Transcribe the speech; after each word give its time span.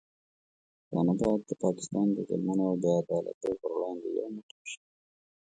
پښتانه 0.79 1.13
باید 1.19 1.41
د 1.49 1.51
پاکستان 1.63 2.07
د 2.13 2.17
ظلمونو 2.29 2.63
او 2.69 2.75
بې 2.83 2.91
عدالتیو 3.01 3.59
پر 3.61 3.69
وړاندې 3.75 4.07
یو 4.17 4.27
موټی 4.35 4.59
شي. 4.71 4.81